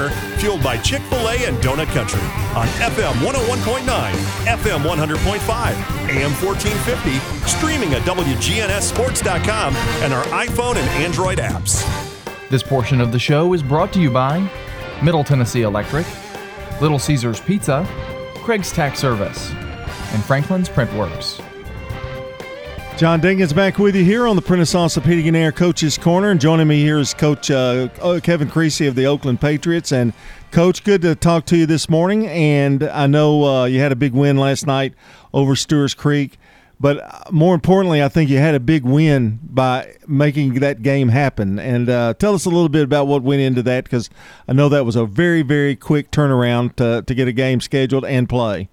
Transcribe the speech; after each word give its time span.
Corner, 0.00 0.36
fueled 0.38 0.62
by 0.62 0.76
Chick 0.78 1.02
fil 1.02 1.28
A 1.28 1.46
and 1.46 1.56
Donut 1.58 1.86
Country 1.88 2.20
on 2.56 2.66
FM 2.78 3.12
101.9, 3.24 4.12
FM 4.44 4.82
100.5, 4.82 6.08
AM 6.08 6.32
1450, 6.42 7.18
streaming 7.46 7.94
at 7.94 8.02
WGNSSports.com 8.02 9.74
and 9.74 10.12
our 10.12 10.24
iPhone 10.24 10.76
and 10.76 10.88
Android 11.04 11.38
apps. 11.38 11.86
This 12.48 12.62
portion 12.62 13.00
of 13.00 13.12
the 13.12 13.18
show 13.18 13.52
is 13.52 13.62
brought 13.62 13.92
to 13.92 14.00
you 14.00 14.10
by 14.10 14.48
Middle 15.02 15.24
Tennessee 15.24 15.62
Electric, 15.62 16.06
Little 16.80 16.98
Caesars 16.98 17.40
Pizza, 17.40 17.86
Craig's 18.36 18.72
Tax 18.72 18.98
Service, 18.98 19.50
and 19.50 20.24
Franklin's 20.24 20.68
Printworks. 20.68 21.42
John 23.00 23.22
Dinkins 23.22 23.56
back 23.56 23.78
with 23.78 23.96
you 23.96 24.04
here 24.04 24.26
on 24.26 24.36
the 24.36 24.42
Prentice 24.42 24.74
Heating 24.94 25.28
and 25.28 25.34
Air 25.34 25.52
Coaches 25.52 25.96
Corner. 25.96 26.32
And 26.32 26.38
joining 26.38 26.68
me 26.68 26.82
here 26.82 26.98
is 26.98 27.14
Coach 27.14 27.50
uh, 27.50 27.88
Kevin 28.22 28.50
Creasy 28.50 28.86
of 28.88 28.94
the 28.94 29.06
Oakland 29.06 29.40
Patriots. 29.40 29.90
And, 29.90 30.12
Coach, 30.50 30.84
good 30.84 31.00
to 31.00 31.14
talk 31.14 31.46
to 31.46 31.56
you 31.56 31.64
this 31.64 31.88
morning. 31.88 32.26
And 32.26 32.82
I 32.82 33.06
know 33.06 33.42
uh, 33.42 33.64
you 33.64 33.80
had 33.80 33.90
a 33.90 33.96
big 33.96 34.12
win 34.12 34.36
last 34.36 34.66
night 34.66 34.92
over 35.32 35.56
Stewart's 35.56 35.94
Creek. 35.94 36.36
But 36.78 37.32
more 37.32 37.54
importantly, 37.54 38.02
I 38.02 38.10
think 38.10 38.28
you 38.28 38.36
had 38.36 38.54
a 38.54 38.60
big 38.60 38.84
win 38.84 39.38
by 39.44 39.94
making 40.06 40.52
that 40.56 40.82
game 40.82 41.08
happen. 41.08 41.58
And 41.58 41.88
uh, 41.88 42.12
tell 42.18 42.34
us 42.34 42.44
a 42.44 42.50
little 42.50 42.68
bit 42.68 42.84
about 42.84 43.06
what 43.06 43.22
went 43.22 43.40
into 43.40 43.62
that 43.62 43.84
because 43.84 44.10
I 44.46 44.52
know 44.52 44.68
that 44.68 44.84
was 44.84 44.96
a 44.96 45.06
very, 45.06 45.40
very 45.40 45.74
quick 45.74 46.10
turnaround 46.10 46.76
to, 46.76 47.02
to 47.06 47.14
get 47.14 47.26
a 47.26 47.32
game 47.32 47.62
scheduled 47.62 48.04
and 48.04 48.28
play. 48.28 48.68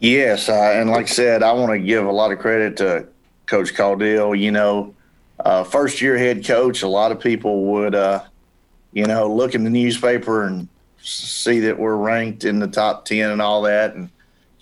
Yes, 0.00 0.48
and 0.48 0.90
like 0.90 1.06
I 1.06 1.08
said, 1.08 1.42
I 1.42 1.52
want 1.52 1.72
to 1.72 1.78
give 1.78 2.06
a 2.06 2.12
lot 2.12 2.30
of 2.30 2.38
credit 2.38 2.76
to 2.76 3.08
Coach 3.46 3.74
Caudill. 3.74 4.38
You 4.38 4.52
know, 4.52 4.94
uh, 5.40 5.64
first 5.64 6.00
year 6.00 6.16
head 6.16 6.44
coach, 6.44 6.82
a 6.82 6.88
lot 6.88 7.10
of 7.10 7.18
people 7.20 7.64
would, 7.72 7.96
uh, 7.96 8.22
you 8.92 9.06
know, 9.06 9.32
look 9.32 9.54
in 9.54 9.64
the 9.64 9.70
newspaper 9.70 10.44
and 10.44 10.68
see 11.00 11.60
that 11.60 11.78
we're 11.78 11.96
ranked 11.96 12.44
in 12.44 12.60
the 12.60 12.68
top 12.68 13.04
10 13.06 13.30
and 13.30 13.42
all 13.42 13.62
that 13.62 13.94
and 13.94 14.08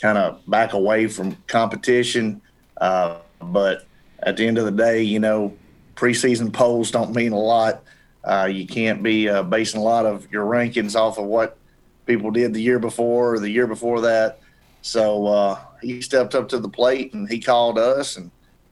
kind 0.00 0.16
of 0.16 0.41
back 0.46 0.72
away 0.72 1.06
from 1.06 1.36
competition. 1.46 2.41
Uh, 2.80 3.18
but 3.41 3.86
at 4.22 4.39
the 4.39 4.46
end 4.46 4.56
of 4.56 4.64
the 4.64 4.70
day, 4.70 5.02
you 5.02 5.18
know, 5.18 5.55
preseason 5.96 6.52
polls 6.52 6.91
don't 6.91 7.14
mean 7.14 7.33
a 7.33 7.39
lot. 7.39 7.83
Uh, 8.24 8.48
you 8.50 8.66
can't 8.66 9.02
be 9.02 9.28
uh, 9.28 9.42
basing 9.42 9.80
a 9.80 9.84
lot 9.84 10.06
of 10.06 10.30
your 10.33 10.44
rankings 10.46 10.94
off 10.94 11.18
of 11.18 11.24
what 11.24 11.58
people 12.06 12.30
did 12.30 12.55
the 12.55 12.61
year 12.61 12.78
before 12.78 13.34
or 13.34 13.39
the 13.39 13.50
year 13.50 13.66
before 13.66 14.00
that. 14.00 14.41
So 14.87 15.27
uh, 15.27 15.59
he 15.83 16.01
stepped 16.01 16.37
up 16.37 16.48
to 16.51 16.61
the 16.61 16.69
plate 16.69 17.12
and 17.12 17.29
he 17.29 17.41
called 17.41 17.77
us, 17.77 18.19
and 18.19 18.31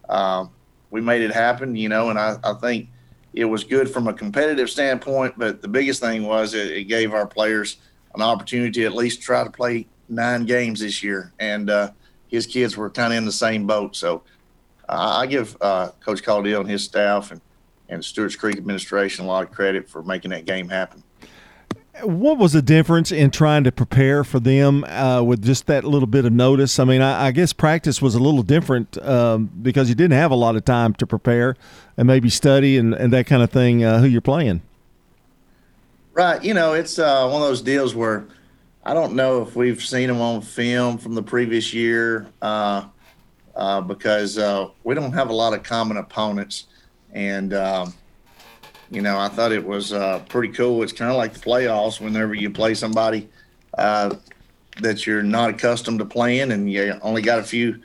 uh, 0.08 0.46
we 0.92 1.00
made 1.00 1.22
it 1.22 1.32
happen. 1.32 1.74
You 1.74 1.88
know, 1.88 2.10
and 2.10 2.16
I, 2.20 2.36
I, 2.44 2.54
think 2.54 2.88
it 3.32 3.46
was 3.46 3.64
good 3.64 3.90
from 3.90 4.06
a 4.06 4.14
competitive 4.14 4.70
standpoint. 4.70 5.34
But 5.36 5.60
the 5.60 5.66
biggest 5.66 6.00
thing 6.00 6.22
was 6.22 6.54
it, 6.54 6.70
it 6.70 6.84
gave 6.84 7.12
our 7.12 7.26
players 7.26 7.78
an 8.14 8.22
opportunity 8.22 8.70
to 8.70 8.84
at 8.84 8.94
least 8.94 9.22
to 9.22 9.24
try 9.26 9.42
to 9.42 9.50
play 9.50 9.88
nine 10.08 10.44
games 10.44 10.78
this 10.78 11.02
year, 11.02 11.32
and 11.40 11.68
uh, 11.68 11.90
his 12.28 12.46
kids 12.46 12.76
were 12.76 12.90
kind 12.90 13.12
of 13.12 13.16
in 13.16 13.24
the 13.24 13.32
same 13.32 13.66
boat. 13.66 13.96
So 13.96 14.22
I 14.88 15.26
give 15.26 15.56
uh, 15.60 15.88
Coach 15.98 16.22
Caldwell 16.22 16.60
and 16.60 16.70
his 16.70 16.84
staff 16.84 17.32
and 17.32 17.40
and 17.88 18.04
Stewart's 18.04 18.36
Creek 18.36 18.56
administration 18.56 19.24
a 19.24 19.28
lot 19.28 19.42
of 19.42 19.50
credit 19.50 19.90
for 19.90 20.04
making 20.04 20.30
that 20.30 20.44
game 20.44 20.68
happen. 20.68 21.02
What 22.02 22.38
was 22.38 22.52
the 22.52 22.62
difference 22.62 23.12
in 23.12 23.30
trying 23.30 23.62
to 23.64 23.72
prepare 23.72 24.24
for 24.24 24.40
them 24.40 24.82
uh, 24.84 25.22
with 25.22 25.44
just 25.44 25.66
that 25.66 25.84
little 25.84 26.08
bit 26.08 26.24
of 26.24 26.32
notice? 26.32 26.80
I 26.80 26.84
mean, 26.84 27.00
I, 27.00 27.26
I 27.26 27.30
guess 27.30 27.52
practice 27.52 28.02
was 28.02 28.16
a 28.16 28.18
little 28.18 28.42
different 28.42 28.98
um, 28.98 29.48
because 29.62 29.88
you 29.88 29.94
didn't 29.94 30.18
have 30.18 30.32
a 30.32 30.34
lot 30.34 30.56
of 30.56 30.64
time 30.64 30.94
to 30.94 31.06
prepare 31.06 31.56
and 31.96 32.08
maybe 32.08 32.28
study 32.30 32.78
and, 32.78 32.94
and 32.94 33.12
that 33.12 33.26
kind 33.26 33.42
of 33.42 33.50
thing. 33.50 33.84
Uh, 33.84 34.00
who 34.00 34.06
you're 34.06 34.20
playing? 34.20 34.62
Right. 36.14 36.42
You 36.42 36.54
know, 36.54 36.72
it's 36.72 36.98
uh, 36.98 37.28
one 37.28 37.42
of 37.42 37.48
those 37.48 37.62
deals 37.62 37.94
where 37.94 38.26
I 38.84 38.92
don't 38.92 39.14
know 39.14 39.42
if 39.42 39.56
we've 39.56 39.82
seen 39.82 40.08
them 40.08 40.20
on 40.20 40.42
film 40.42 40.98
from 40.98 41.14
the 41.14 41.22
previous 41.22 41.72
year 41.72 42.26
uh, 42.42 42.86
uh, 43.56 43.80
because 43.80 44.36
uh, 44.36 44.68
we 44.82 44.94
don't 44.94 45.12
have 45.12 45.30
a 45.30 45.32
lot 45.32 45.54
of 45.54 45.62
common 45.62 45.96
opponents, 45.96 46.66
and 47.12 47.54
um, 47.54 47.94
you 48.90 49.02
know, 49.02 49.18
I 49.18 49.28
thought 49.28 49.52
it 49.52 49.64
was 49.64 49.92
uh, 49.92 50.20
pretty 50.28 50.52
cool. 50.52 50.82
It's 50.82 50.92
kind 50.92 51.10
of 51.10 51.16
like 51.16 51.34
the 51.34 51.40
playoffs 51.40 52.00
whenever 52.00 52.34
you 52.34 52.50
play 52.50 52.74
somebody 52.74 53.28
uh, 53.78 54.14
that 54.80 55.06
you're 55.06 55.22
not 55.22 55.50
accustomed 55.50 55.98
to 56.00 56.04
playing, 56.04 56.52
and 56.52 56.70
you 56.70 56.98
only 57.02 57.22
got 57.22 57.38
a 57.38 57.44
few 57.44 57.80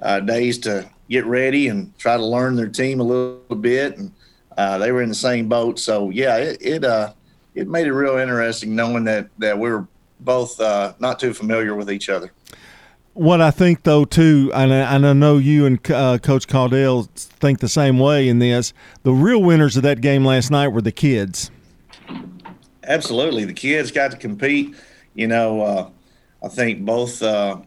uh, 0.00 0.20
days 0.20 0.58
to 0.58 0.88
get 1.08 1.26
ready 1.26 1.68
and 1.68 1.96
try 1.98 2.16
to 2.16 2.24
learn 2.24 2.56
their 2.56 2.68
team 2.68 3.00
a 3.00 3.04
little 3.04 3.56
bit. 3.56 3.98
And 3.98 4.12
uh, 4.56 4.78
they 4.78 4.92
were 4.92 5.02
in 5.02 5.08
the 5.08 5.14
same 5.14 5.48
boat, 5.48 5.78
so 5.78 6.10
yeah, 6.10 6.36
it 6.36 6.58
it, 6.60 6.84
uh, 6.84 7.12
it 7.54 7.68
made 7.68 7.86
it 7.86 7.92
real 7.92 8.18
interesting 8.18 8.74
knowing 8.74 9.04
that 9.04 9.28
that 9.38 9.58
we 9.58 9.70
were 9.70 9.86
both 10.20 10.60
uh, 10.60 10.94
not 11.00 11.18
too 11.18 11.34
familiar 11.34 11.74
with 11.74 11.90
each 11.90 12.08
other 12.08 12.32
what 13.14 13.40
I 13.40 13.50
think 13.50 13.84
though 13.84 14.04
too, 14.04 14.50
and 14.54 14.72
I, 14.72 14.94
and 14.94 15.06
I 15.06 15.12
know 15.12 15.38
you 15.38 15.66
and 15.66 15.90
uh, 15.90 16.18
Coach 16.18 16.46
Caudill 16.46 17.08
think 17.14 17.60
the 17.60 17.68
same 17.68 17.98
way 17.98 18.28
in 18.28 18.40
this. 18.40 18.74
The 19.04 19.12
real 19.12 19.42
winners 19.42 19.76
of 19.76 19.84
that 19.84 20.00
game 20.00 20.24
last 20.24 20.50
night 20.50 20.68
were 20.68 20.82
the 20.82 20.92
kids. 20.92 21.50
Absolutely, 22.82 23.44
the 23.44 23.54
kids 23.54 23.90
got 23.90 24.10
to 24.10 24.16
compete. 24.16 24.74
You 25.14 25.28
know, 25.28 25.60
uh, 25.62 25.90
I 26.42 26.48
think 26.48 26.84
both 26.84 27.22
uh, 27.22 27.58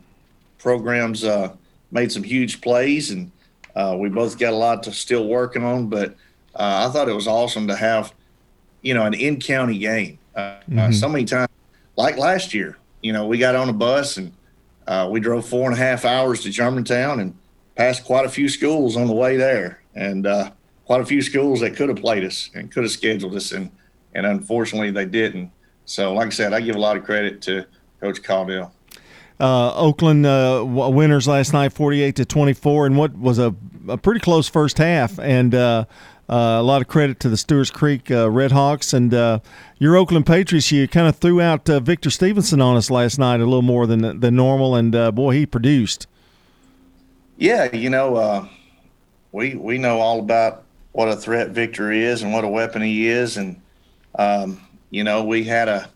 programs 0.59 1.23
uh, 1.23 1.53
made 1.91 2.11
some 2.11 2.23
huge 2.23 2.61
plays, 2.61 3.11
and 3.11 3.31
uh, 3.75 3.95
we 3.97 4.09
both 4.09 4.37
got 4.37 4.53
a 4.53 4.57
lot 4.57 4.83
to 4.83 4.91
still 4.91 5.27
working 5.27 5.63
on. 5.63 5.87
But 5.87 6.11
uh, 6.55 6.87
I 6.87 6.91
thought 6.91 7.07
it 7.09 7.15
was 7.15 7.27
awesome 7.27 7.67
to 7.69 7.75
have, 7.75 8.13
you 8.81 8.93
know, 8.93 9.05
an 9.05 9.13
in 9.13 9.39
county 9.39 9.79
game. 9.79 10.19
Mm-hmm. 10.35 10.91
so 10.91 11.09
many 11.09 11.25
times, 11.25 11.49
like 11.95 12.15
last 12.17 12.53
year, 12.53 12.77
you 13.01 13.11
know, 13.11 13.25
we 13.25 13.39
got 13.39 13.55
on 13.55 13.69
a 13.69 13.73
bus 13.73 14.17
and 14.17 14.31
uh, 14.87 15.07
we 15.11 15.19
drove 15.19 15.47
four 15.47 15.69
and 15.69 15.73
a 15.73 15.83
half 15.83 16.05
hours 16.05 16.41
to 16.43 16.49
Germantown 16.49 17.19
and 17.19 17.37
passed 17.75 18.05
quite 18.05 18.25
a 18.25 18.29
few 18.29 18.49
schools 18.49 18.95
on 18.95 19.07
the 19.07 19.13
way 19.13 19.37
there, 19.37 19.81
and 19.93 20.25
uh, 20.25 20.51
quite 20.85 21.01
a 21.01 21.05
few 21.05 21.21
schools 21.21 21.59
that 21.59 21.75
could 21.75 21.89
have 21.89 21.99
played 21.99 22.23
us 22.23 22.49
and 22.55 22.71
could 22.71 22.83
have 22.83 22.91
scheduled 22.91 23.35
us, 23.35 23.51
and 23.51 23.71
and 24.15 24.25
unfortunately 24.25 24.91
they 24.91 25.05
didn't. 25.05 25.51
So, 25.85 26.13
like 26.13 26.27
I 26.27 26.31
said, 26.31 26.53
I 26.53 26.61
give 26.61 26.75
a 26.75 26.79
lot 26.79 26.97
of 26.97 27.03
credit 27.03 27.41
to 27.43 27.65
Coach 28.01 28.21
Caudill. 28.21 28.71
Uh, 29.39 29.73
Oakland 29.75 30.25
uh, 30.25 30.63
winners 30.65 31.27
last 31.27 31.53
night, 31.53 31.71
forty-eight 31.71 32.15
to 32.15 32.25
twenty-four, 32.25 32.87
and 32.87 32.97
what 32.97 33.15
was 33.15 33.37
a, 33.37 33.53
a 33.87 33.97
pretty 33.97 34.19
close 34.19 34.49
first 34.49 34.79
half, 34.79 35.19
and 35.19 35.53
uh, 35.53 35.85
uh, 36.29 36.57
a 36.59 36.63
lot 36.63 36.81
of 36.81 36.87
credit 36.87 37.19
to 37.21 37.29
the 37.29 37.37
Stewart's 37.37 37.71
Creek 37.71 38.11
uh, 38.11 38.29
Red 38.29 38.51
Hawks 38.51 38.93
and 38.93 39.13
uh, 39.13 39.39
your 39.77 39.95
Oakland 39.95 40.25
Patriots. 40.25 40.71
You 40.71 40.87
kind 40.87 41.07
of 41.07 41.15
threw 41.15 41.41
out 41.41 41.69
uh, 41.69 41.79
Victor 41.79 42.09
Stevenson 42.09 42.61
on 42.61 42.75
us 42.75 42.89
last 42.91 43.17
night 43.17 43.39
a 43.39 43.45
little 43.45 43.61
more 43.61 43.87
than 43.87 44.19
than 44.19 44.35
normal, 44.35 44.75
and 44.75 44.95
uh, 44.95 45.11
boy, 45.11 45.31
he 45.31 45.45
produced. 45.45 46.07
Yeah, 47.37 47.73
you 47.75 47.89
know, 47.89 48.49
we 49.31 49.55
we 49.55 49.77
know 49.77 49.99
all 49.99 50.19
about 50.19 50.63
what 50.91 51.07
a 51.07 51.15
threat 51.15 51.49
Victor 51.49 51.91
is 51.91 52.23
and 52.23 52.33
what 52.33 52.43
a 52.43 52.47
weapon 52.47 52.81
he 52.81 53.07
is, 53.07 53.37
and 53.37 53.61
um, 54.15 54.59
you 54.89 55.03
know, 55.03 55.23
we 55.23 55.43
had 55.43 55.69
a 55.69 55.89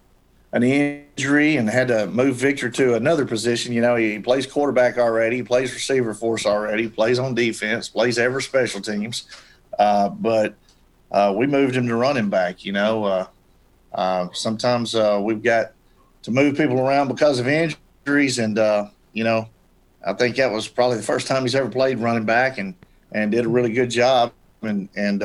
an 0.54 0.64
injury 0.64 1.56
and 1.56 1.70
had 1.70 1.88
to 1.88 2.08
move 2.08 2.36
Victor 2.36 2.70
to 2.70 2.96
another 2.96 3.26
position. 3.26 3.74
You 3.74 3.82
know, 3.82 3.96
he, 3.96 4.20
plays 4.20 4.46
quarterback 4.46 4.98
already, 4.98 5.38
he 5.38 5.44
plays 5.44 5.74
receiver 5.74 6.14
for 6.14 6.36
us 6.36 6.46
already, 6.46 6.90
plays 6.90 7.20
on 7.20 7.34
defense, 7.34 7.88
plays 7.88 8.18
every 8.20 8.42
special 8.42 8.82
teams. 8.82 9.28
Uh, 9.78 10.10
but 10.10 10.56
uh, 11.12 11.34
we 11.36 11.48
moved 11.48 11.76
him 11.76 11.88
to 11.88 11.96
running 11.96 12.30
back. 12.30 12.66
You 12.66 12.74
know, 12.74 13.04
uh, 13.04 13.28
uh 13.94 14.28
sometimes 14.34 14.96
uh, 14.96 15.20
we've 15.22 15.44
got 15.44 15.74
to 16.24 16.32
move 16.32 16.58
people 16.58 16.80
around 16.80 17.08
because 17.08 17.40
of 17.40 17.48
injuries, 17.48 18.40
and 18.40 18.58
uh, 18.58 18.86
you 19.14 19.24
know, 19.24 19.48
I 20.06 20.14
think 20.14 20.36
that 20.38 20.52
was 20.52 20.68
probably 20.68 20.98
the 20.98 21.04
first 21.04 21.28
time 21.28 21.44
he's 21.44 21.56
ever 21.56 21.70
played 21.70 22.00
running 22.00 22.26
back, 22.26 22.58
and 22.58 22.76
and 23.12 23.32
did 23.32 23.46
a 23.46 23.50
really 23.50 23.72
good 23.72 23.90
job. 23.90 24.34
And 24.62 24.90
and 24.96 25.24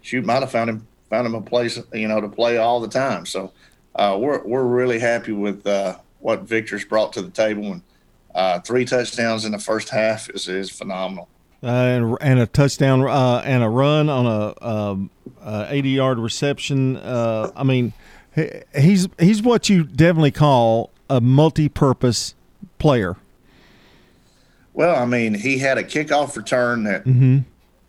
shoot, 0.00 0.24
might 0.24 0.40
have 0.40 0.50
found 0.50 0.70
him 0.70 0.86
found 1.10 1.26
him 1.26 1.34
a 1.34 1.40
place 1.40 1.78
you 1.92 2.08
know 2.08 2.20
to 2.20 2.28
play 2.28 2.58
all 2.58 2.80
the 2.80 2.88
time. 2.88 3.26
So 3.26 3.52
we're 3.96 4.42
we're 4.44 4.64
really 4.64 4.98
happy 4.98 5.32
with 5.32 5.66
what 6.20 6.42
Victor's 6.42 6.84
brought 6.84 7.12
to 7.12 7.22
the 7.22 7.30
table, 7.30 7.80
and 8.34 8.64
three 8.64 8.84
touchdowns 8.84 9.44
in 9.44 9.52
the 9.52 9.58
first 9.58 9.90
half 9.90 10.30
is 10.30 10.48
is 10.48 10.70
phenomenal 10.70 11.28
uh, 11.62 11.66
and, 11.66 12.16
and, 12.20 12.38
a 12.40 12.46
touchdown 12.46 13.02
uh, 13.02 13.42
and 13.44 13.62
a 13.62 13.68
run 13.68 14.08
on 14.08 14.26
a, 14.26 14.66
um, 14.66 15.10
80 15.44 15.88
yard 15.90 16.18
reception. 16.18 16.96
Uh, 16.96 17.50
I 17.56 17.64
mean, 17.64 17.92
he's 18.76 19.08
he's 19.18 19.42
what 19.42 19.68
you 19.68 19.84
definitely 19.84 20.30
call 20.30 20.90
a 21.10 21.20
multi-purpose 21.20 22.34
player. 22.78 23.16
Well, 24.72 24.94
I 24.94 25.06
mean, 25.06 25.34
he 25.34 25.58
had 25.58 25.78
a 25.78 25.82
kickoff 25.82 26.36
return 26.36 26.84
that 26.84 27.04
mm-hmm. 27.04 27.38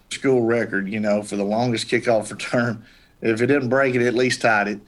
school 0.10 0.42
record, 0.42 0.90
you 0.90 1.00
know, 1.00 1.22
for 1.22 1.36
the 1.36 1.44
longest 1.44 1.88
kickoff 1.88 2.32
return. 2.32 2.84
If 3.22 3.42
it 3.42 3.48
didn't 3.48 3.70
break 3.70 3.96
it, 3.96 4.02
at 4.02 4.16
least 4.16 4.42
tied 4.42 4.70
it. 4.70 4.80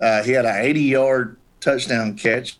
Uh, 0.00 0.22
he 0.22 0.32
had 0.32 0.44
an 0.44 0.56
80 0.56 0.80
yard 0.80 1.36
touchdown 1.60 2.16
catch 2.16 2.58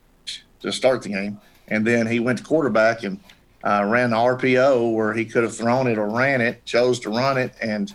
to 0.60 0.70
start 0.70 1.02
the 1.02 1.08
game, 1.08 1.40
and 1.68 1.86
then 1.86 2.06
he 2.06 2.20
went 2.20 2.38
to 2.38 2.44
quarterback 2.44 3.02
and 3.02 3.18
uh, 3.64 3.84
ran 3.86 4.10
the 4.10 4.16
RPO 4.16 4.92
where 4.92 5.12
he 5.12 5.24
could 5.24 5.42
have 5.42 5.56
thrown 5.56 5.86
it 5.86 5.98
or 5.98 6.08
ran 6.08 6.40
it, 6.40 6.64
chose 6.64 7.00
to 7.00 7.10
run 7.10 7.38
it, 7.38 7.52
and 7.60 7.92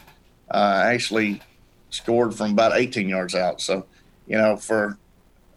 uh, 0.49 0.83
actually 0.85 1.41
scored 1.89 2.33
from 2.33 2.51
about 2.51 2.73
18 2.75 3.07
yards 3.07 3.35
out. 3.35 3.61
So, 3.61 3.85
you 4.27 4.37
know, 4.37 4.57
for 4.57 4.97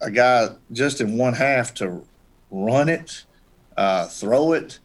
a 0.01 0.11
guy 0.11 0.49
just 0.73 1.01
in 1.01 1.17
one 1.17 1.35
half 1.35 1.75
to 1.75 2.05
run 2.51 2.89
it, 2.89 3.25
uh, 3.77 4.07
throw 4.07 4.53
it, 4.53 4.79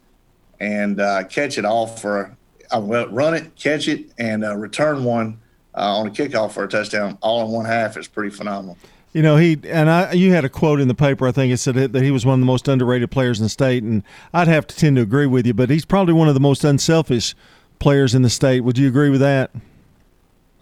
and 0.59 0.99
uh, 0.99 1.23
catch 1.25 1.57
it 1.57 1.65
all 1.65 1.87
for 1.87 2.35
uh, 2.71 2.79
well, 2.79 3.07
run 3.09 3.33
it, 3.33 3.55
catch 3.55 3.87
it, 3.87 4.11
and 4.19 4.43
uh, 4.43 4.55
return 4.55 5.03
one 5.03 5.39
on 5.73 6.07
a 6.07 6.09
kickoff 6.09 6.51
for 6.51 6.65
a 6.65 6.67
touchdown 6.67 7.17
all 7.21 7.45
in 7.45 7.51
one 7.51 7.65
half 7.65 7.97
is 7.97 8.07
pretty 8.07 8.29
phenomenal. 8.29 8.77
You 9.11 9.23
know, 9.23 9.37
he 9.37 9.57
and 9.67 9.89
I. 9.89 10.13
You 10.13 10.33
had 10.33 10.45
a 10.45 10.49
quote 10.49 10.79
in 10.79 10.87
the 10.87 10.93
paper. 10.93 11.27
I 11.27 11.31
think 11.31 11.51
it 11.51 11.57
said 11.57 11.75
that 11.75 12.03
he 12.03 12.11
was 12.11 12.25
one 12.25 12.35
of 12.35 12.39
the 12.39 12.45
most 12.45 12.67
underrated 12.67 13.09
players 13.09 13.39
in 13.39 13.43
the 13.43 13.49
state, 13.49 13.81
and 13.81 14.03
I'd 14.33 14.47
have 14.47 14.67
to 14.67 14.75
tend 14.75 14.97
to 14.97 15.01
agree 15.01 15.25
with 15.25 15.47
you. 15.47 15.53
But 15.53 15.69
he's 15.69 15.85
probably 15.85 16.13
one 16.13 16.27
of 16.27 16.35
the 16.35 16.39
most 16.39 16.63
unselfish 16.63 17.35
players 17.79 18.13
in 18.13 18.21
the 18.21 18.29
state. 18.29 18.61
Would 18.61 18.77
you 18.77 18.87
agree 18.87 19.09
with 19.09 19.21
that? 19.21 19.51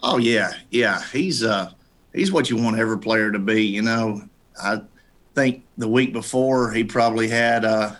Oh 0.02 0.16
yeah, 0.16 0.52
yeah. 0.70 1.02
He's 1.12 1.42
uh 1.44 1.72
he's 2.14 2.32
what 2.32 2.48
you 2.48 2.56
want 2.56 2.78
every 2.78 2.98
player 2.98 3.30
to 3.30 3.38
be. 3.38 3.64
You 3.64 3.82
know, 3.82 4.22
I 4.62 4.80
think 5.34 5.64
the 5.76 5.88
week 5.88 6.14
before 6.14 6.72
he 6.72 6.84
probably 6.84 7.28
had 7.28 7.64
uh 7.64 7.96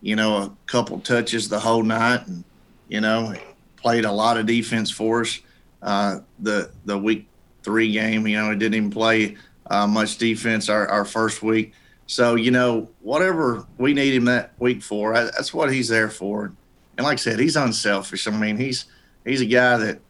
you 0.00 0.16
know 0.16 0.36
a 0.36 0.52
couple 0.66 1.00
touches 1.00 1.50
the 1.50 1.60
whole 1.60 1.82
night, 1.82 2.26
and 2.26 2.44
you 2.88 3.02
know 3.02 3.34
played 3.76 4.04
a 4.04 4.12
lot 4.12 4.36
of 4.36 4.46
defense 4.46 4.90
for 4.90 5.20
us. 5.20 5.38
Uh, 5.82 6.18
the 6.38 6.70
the 6.86 6.98
week 6.98 7.28
three 7.62 7.92
game, 7.92 8.26
you 8.26 8.36
know, 8.36 8.50
he 8.50 8.56
didn't 8.56 8.74
even 8.74 8.90
play 8.90 9.36
uh, 9.70 9.86
much 9.86 10.18
defense 10.18 10.68
our, 10.68 10.86
our 10.88 11.04
first 11.04 11.42
week. 11.42 11.72
So, 12.06 12.36
you 12.36 12.50
know, 12.50 12.88
whatever 13.00 13.66
we 13.78 13.92
need 13.92 14.14
him 14.14 14.26
that 14.26 14.52
week 14.58 14.82
for, 14.82 15.12
that's 15.14 15.52
what 15.52 15.72
he's 15.72 15.88
there 15.88 16.08
for. 16.08 16.52
And 16.96 17.04
like 17.04 17.14
I 17.14 17.16
said, 17.16 17.38
he's 17.38 17.56
unselfish. 17.56 18.26
I 18.26 18.30
mean, 18.30 18.56
he's 18.56 18.86
he's 19.24 19.40
a 19.40 19.46
guy 19.46 19.76
that 19.76 20.00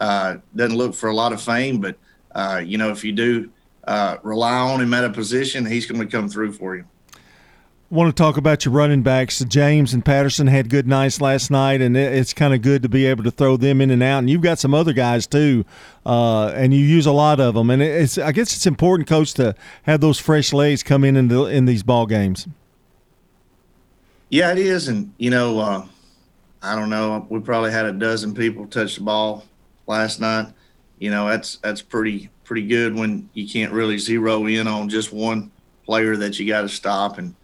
uh, 0.00 0.36
doesn't 0.54 0.76
look 0.76 0.94
for 0.94 1.08
a 1.08 1.14
lot 1.14 1.32
of 1.32 1.40
fame, 1.40 1.80
but 1.80 1.96
uh, 2.34 2.60
you 2.64 2.78
know, 2.78 2.90
if 2.90 3.04
you 3.04 3.12
do 3.12 3.50
uh, 3.84 4.16
rely 4.22 4.58
on 4.58 4.80
him 4.80 4.92
at 4.92 5.04
a 5.04 5.10
position, 5.10 5.64
he's 5.64 5.86
going 5.86 6.00
to 6.00 6.06
come 6.06 6.28
through 6.28 6.52
for 6.52 6.76
you 6.76 6.84
want 7.90 8.14
to 8.16 8.22
talk 8.22 8.36
about 8.36 8.64
your 8.64 8.72
running 8.72 9.02
backs. 9.02 9.40
James 9.40 9.92
and 9.92 10.04
Patterson 10.04 10.46
had 10.46 10.70
good 10.70 10.86
nights 10.86 11.20
last 11.20 11.50
night, 11.50 11.80
and 11.80 11.96
it's 11.96 12.32
kind 12.32 12.54
of 12.54 12.62
good 12.62 12.82
to 12.82 12.88
be 12.88 13.04
able 13.04 13.24
to 13.24 13.32
throw 13.32 13.56
them 13.56 13.80
in 13.80 13.90
and 13.90 14.02
out. 14.02 14.18
And 14.20 14.30
you've 14.30 14.42
got 14.42 14.60
some 14.60 14.72
other 14.72 14.92
guys 14.92 15.26
too, 15.26 15.64
uh, 16.06 16.48
and 16.54 16.72
you 16.72 16.80
use 16.80 17.06
a 17.06 17.12
lot 17.12 17.40
of 17.40 17.54
them. 17.54 17.68
And 17.68 17.82
it's 17.82 18.16
I 18.16 18.30
guess 18.30 18.54
it's 18.54 18.66
important, 18.66 19.08
coach, 19.08 19.34
to 19.34 19.56
have 19.82 20.00
those 20.00 20.20
fresh 20.20 20.52
legs 20.52 20.82
come 20.84 21.04
in 21.04 21.16
in, 21.16 21.28
the, 21.28 21.44
in 21.46 21.64
these 21.64 21.82
ball 21.82 22.06
games. 22.06 22.46
Yeah, 24.28 24.52
it 24.52 24.58
is, 24.58 24.86
and 24.86 25.12
you 25.18 25.30
know, 25.30 25.58
uh, 25.58 25.86
I 26.62 26.76
don't 26.76 26.90
know. 26.90 27.26
We 27.28 27.40
probably 27.40 27.72
had 27.72 27.86
a 27.86 27.92
dozen 27.92 28.34
people 28.34 28.66
touch 28.68 28.96
the 28.96 29.02
ball 29.02 29.44
last 29.88 30.20
night. 30.20 30.46
You 31.00 31.10
know, 31.10 31.28
that's 31.28 31.56
that's 31.56 31.82
pretty 31.82 32.30
pretty 32.44 32.68
good 32.68 32.94
when 32.94 33.28
you 33.34 33.48
can't 33.48 33.72
really 33.72 33.98
zero 33.98 34.46
in 34.46 34.68
on 34.68 34.88
just 34.88 35.12
one 35.12 35.50
player 35.84 36.16
that 36.16 36.38
you 36.38 36.46
got 36.46 36.60
to 36.62 36.68
stop 36.68 37.18
and 37.18 37.34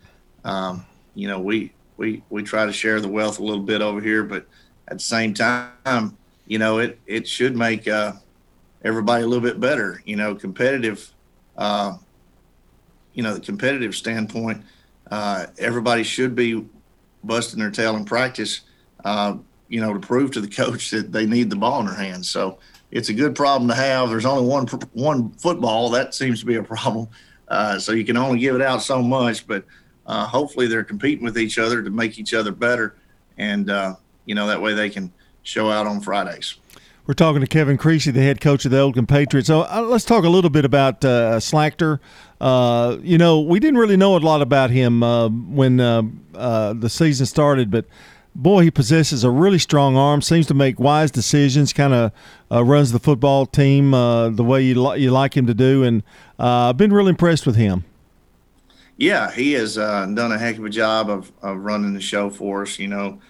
um, 0.47 0.87
you 1.15 1.27
know, 1.27 1.41
we 1.41 1.73
we 1.97 2.23
we 2.31 2.43
try 2.43 2.65
to 2.65 2.73
share 2.73 3.01
the 3.01 3.09
wealth 3.09 3.41
a 3.41 3.43
little 3.43 3.63
bit 3.63 3.83
over 3.83 4.01
here, 4.01 4.23
but 4.23 4.47
at 4.89 4.99
the 4.99 5.05
same 5.05 5.35
time, 5.35 6.17
you 6.47 6.59
know, 6.59 6.79
it 6.79 7.01
it 7.07 7.27
should 7.27 7.57
make 7.57 7.89
uh, 7.89 8.13
everybody 8.85 9.25
a 9.25 9.27
little 9.27 9.43
bit 9.43 9.61
better. 9.61 10.01
You 10.07 10.17
know, 10.17 10.35
competitive. 10.35 11.13
Uh, 11.57 11.97
you 13.13 13.23
know, 13.23 13.33
the 13.33 13.41
competitive 13.41 13.97
standpoint, 13.97 14.63
uh, 15.11 15.47
everybody 15.59 16.03
should 16.03 16.35
be 16.35 16.67
busting 17.25 17.59
their 17.59 17.71
tail 17.71 17.97
in 17.97 18.05
practice. 18.05 18.61
Uh, 19.05 19.39
you 19.69 19.81
know, 19.81 19.95
to 19.95 19.99
prove 19.99 20.31
to 20.31 20.41
the 20.41 20.49
coach 20.63 20.91
that 20.91 21.11
they 21.11 21.27
need 21.27 21.51
the 21.51 21.57
ball 21.57 21.81
in 21.81 21.87
their 21.87 21.95
hands. 21.97 22.31
So 22.31 22.59
it's 22.93 23.09
a 23.09 23.15
good 23.15 23.35
problem 23.35 23.69
to 23.69 23.75
have. 23.75 24.11
There's 24.11 24.27
only 24.27 24.47
one 24.47 24.67
one 24.93 25.33
football. 25.33 25.91
That 25.91 26.15
seems 26.15 26.39
to 26.39 26.47
be 26.47 26.55
a 26.55 26.63
problem. 26.63 27.09
Uh, 27.49 27.81
so 27.81 27.93
you 27.93 28.05
can 28.05 28.17
only 28.17 28.39
give 28.39 28.55
it 28.55 28.63
out 28.63 28.83
so 28.83 29.03
much, 29.03 29.47
but 29.47 29.65
uh, 30.07 30.27
hopefully 30.27 30.67
they're 30.67 30.85
competing 30.85 31.25
with 31.25 31.39
each 31.39 31.59
other 31.59 31.83
to 31.83 31.91
make 31.91 32.19
each 32.19 32.35
other 32.35 32.53
better, 32.53 32.95
and 33.39 33.71
uh, 33.71 33.97
you 34.25 34.35
know 34.35 34.47
that 34.47 34.61
way 34.61 34.75
they 34.75 34.91
can 34.91 35.13
show 35.43 35.71
out 35.71 35.87
on 35.87 36.01
Fridays. 36.01 36.57
We're 37.07 37.15
talking 37.15 37.41
to 37.41 37.47
Kevin 37.47 37.79
Creasy, 37.79 38.11
the 38.11 38.21
head 38.21 38.41
coach 38.41 38.65
of 38.65 38.73
the 38.73 38.81
Oakland 38.81 39.09
Patriots. 39.09 39.47
So 39.47 39.63
uh, 39.63 39.87
let's 39.89 40.05
talk 40.05 40.25
a 40.25 40.29
little 40.29 40.51
bit 40.51 40.65
about 40.65 41.05
uh, 41.05 41.39
Slachter. 41.39 42.01
Uh, 42.41 42.97
you 43.01 43.17
know, 43.17 43.41
we 43.41 43.61
didn't 43.61 43.79
really 43.79 43.97
know 43.97 44.17
a 44.17 44.19
lot 44.19 44.43
about 44.43 44.71
him 44.71 45.05
uh, 45.05 45.29
when 45.29 45.79
uh, 45.79 46.03
uh, 46.35 46.73
the 46.73 46.91
season 46.91 47.25
started, 47.27 47.71
but 47.71 47.85
boy, 48.35 48.65
he 48.65 48.73
possesses 48.73 49.23
a 49.23 49.31
really 49.31 49.61
strong 49.61 49.97
arm. 49.97 50.21
Seems 50.21 50.49
to 50.49 50.55
make 50.55 50.81
wise 50.81 51.13
decisions. 51.13 51.73
Kind 51.73 51.95
of 51.95 52.11
runs 52.51 52.91
the 52.91 52.99
football 52.99 53.47
team 53.47 53.93
the 53.93 54.45
way 54.45 54.63
you 54.63 54.83
li- 54.83 55.01
you 55.01 55.13
like 55.13 55.37
him 55.37 55.47
to 55.47 55.55
do, 55.55 55.85
and 55.85 56.03
I've 56.41 56.77
been 56.77 56.93
really 56.93 57.11
impressed 57.11 57.47
with 57.47 57.55
him. 57.55 57.85
Yeah, 58.97 59.31
he 59.31 59.53
has 59.53 59.77
uh, 59.77 60.07
done 60.07 60.33
a 60.33 60.39
heck 60.39 60.57
of 60.57 60.65
a 60.65 60.71
job 60.71 61.11
of, 61.11 61.31
of 61.43 61.59
running 61.59 61.93
the 61.93 62.01
show 62.01 62.31
for 62.31 62.63
us. 62.63 62.79
You 62.79 62.89
know, 62.89 63.21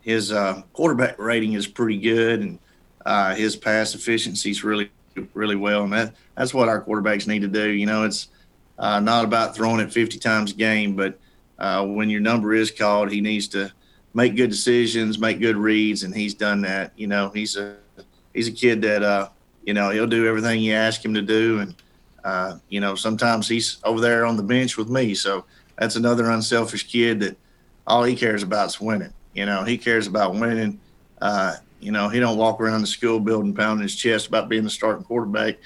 his 0.00 0.32
uh, 0.32 0.62
quarterback 0.72 1.18
rating 1.18 1.52
is 1.52 1.66
pretty 1.66 1.98
good, 1.98 2.40
and 2.40 2.58
uh, 3.04 3.34
his 3.34 3.54
pass 3.54 3.94
efficiency 3.94 4.50
is 4.50 4.64
really, 4.64 4.90
really 5.34 5.56
well. 5.56 5.84
And 5.84 5.92
that 5.92 6.14
that's 6.36 6.54
what 6.54 6.68
our 6.68 6.82
quarterbacks 6.82 7.26
need 7.26 7.42
to 7.42 7.48
do. 7.48 7.68
You 7.68 7.86
know, 7.86 8.04
it's 8.04 8.28
uh, 8.78 8.98
not 9.00 9.24
about 9.24 9.54
throwing 9.54 9.80
it 9.80 9.92
50 9.92 10.18
times 10.18 10.52
a 10.52 10.54
game, 10.54 10.96
but 10.96 11.18
uh, 11.58 11.84
when 11.84 12.08
your 12.08 12.22
number 12.22 12.54
is 12.54 12.70
called, 12.70 13.10
he 13.10 13.20
needs 13.20 13.46
to 13.48 13.70
make 14.14 14.36
good 14.36 14.50
decisions, 14.50 15.18
make 15.18 15.38
good 15.38 15.56
reads, 15.56 16.02
and 16.02 16.14
he's 16.14 16.32
done 16.32 16.62
that. 16.62 16.92
You 16.96 17.06
know, 17.06 17.28
he's 17.28 17.56
a 17.56 17.76
he's 18.32 18.48
a 18.48 18.52
kid 18.52 18.80
that 18.82 19.02
uh, 19.02 19.28
you 19.64 19.74
know 19.74 19.90
he'll 19.90 20.06
do 20.06 20.26
everything 20.26 20.60
you 20.60 20.72
ask 20.72 21.04
him 21.04 21.12
to 21.12 21.22
do, 21.22 21.58
and 21.60 21.74
uh, 22.24 22.58
you 22.68 22.80
know, 22.80 22.94
sometimes 22.94 23.48
he's 23.48 23.78
over 23.84 24.00
there 24.00 24.24
on 24.24 24.36
the 24.36 24.42
bench 24.42 24.76
with 24.76 24.88
me. 24.88 25.14
So 25.14 25.44
that's 25.78 25.96
another 25.96 26.30
unselfish 26.30 26.86
kid 26.86 27.20
that 27.20 27.36
all 27.86 28.04
he 28.04 28.14
cares 28.14 28.42
about 28.42 28.68
is 28.68 28.80
winning. 28.80 29.12
You 29.34 29.46
know, 29.46 29.64
he 29.64 29.78
cares 29.78 30.06
about 30.06 30.34
winning. 30.34 30.80
Uh, 31.20 31.56
you 31.80 31.92
know, 31.92 32.08
he 32.08 32.20
don't 32.20 32.36
walk 32.36 32.60
around 32.60 32.82
the 32.82 32.86
school 32.86 33.20
building 33.20 33.54
pounding 33.54 33.82
his 33.82 33.96
chest 33.96 34.26
about 34.26 34.48
being 34.48 34.64
the 34.64 34.70
starting 34.70 35.04
quarterback. 35.04 35.56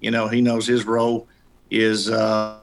You 0.00 0.10
know, 0.10 0.28
he 0.28 0.40
knows 0.40 0.66
his 0.66 0.84
role 0.84 1.26
is 1.70 2.10
uh, 2.10 2.58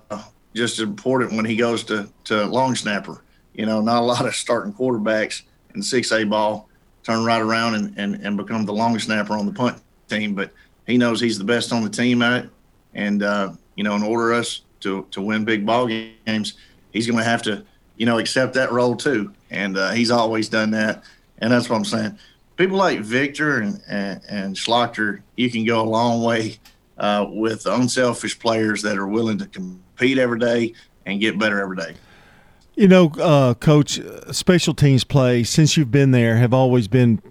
just 0.56 0.80
as 0.80 0.83
important 0.83 1.33
when 1.33 1.45
he 1.45 1.56
goes 1.56 1.83
to, 1.86 2.09
to 2.25 2.45
long 2.45 2.75
snapper. 2.75 3.24
You 3.54 3.65
know, 3.65 3.81
not 3.81 4.01
a 4.01 4.06
lot 4.06 4.25
of 4.25 4.36
starting 4.36 4.74
quarterbacks 4.74 5.42
in 5.75 5.81
6A 5.81 6.30
ball 6.30 6.69
turn 7.04 7.25
right 7.25 7.42
around 7.42 7.75
and, 7.75 7.97
and, 7.97 8.15
and 8.24 8.38
become 8.38 8.65
the 8.65 8.74
long 8.74 8.97
snapper 9.00 9.33
on 9.33 9.45
the 9.45 9.51
punt 9.51 9.81
team, 10.07 10.36
but 10.36 10.51
he 10.86 10.97
knows 10.97 11.19
he's 11.19 11.38
the 11.38 11.44
best 11.44 11.74
on 11.74 11.83
the 11.83 11.89
team 11.89 12.21
at 12.21 12.45
it 12.45 12.50
and 12.94 13.24
uh, 13.24 13.54
you 13.76 13.84
know, 13.84 13.96
in 13.96 14.04
order 14.04 14.34
us 14.34 14.62
to 14.82 15.06
to 15.12 15.22
win 15.22 15.46
big 15.46 15.66
ball 15.66 15.88
games, 15.88 16.54
he's 16.92 17.07
going 17.07 17.18
to 17.18 17.24
have 17.24 17.42
to 17.44 17.64
you 17.98 18.06
know 18.06 18.19
accept 18.19 18.54
that 18.56 18.71
role 18.71 18.95
too. 18.95 19.33
And 19.50 19.78
uh, 19.78 19.92
he's 19.92 20.12
always 20.12 20.50
done 20.50 20.71
that, 20.71 21.04
and 21.40 21.52
that's 21.52 21.69
what 21.69 21.78
I'm 21.78 21.86
saying. 21.86 22.18
People 22.57 22.78
like 22.78 23.00
Victor 23.00 23.62
and 23.62 23.81
and, 23.88 24.21
and 24.30 24.56
Schlachter, 24.56 25.21
you 25.36 25.50
can 25.50 25.66
go 25.66 25.81
a 25.81 25.90
long 25.90 26.24
way 26.24 26.57
uh, 26.98 27.26
with 27.30 27.66
unselfish 27.66 28.38
players 28.40 28.81
that 28.83 28.98
are 28.98 29.07
willing 29.07 29.38
to 29.40 29.48
compete 29.48 30.18
every 30.18 30.40
day 30.40 30.74
and 31.06 31.19
get 31.19 31.38
better 31.40 31.60
every 31.60 31.78
day. 31.78 31.95
You 32.76 32.88
know, 32.88 33.12
uh, 33.19 33.54
Coach, 33.56 34.00
special 34.31 34.74
teams 34.74 35.04
play 35.04 35.44
since 35.44 35.76
you've 35.76 35.92
been 35.92 36.12
there 36.12 36.38
have 36.38 36.54
always 36.54 36.88
been 36.88 37.21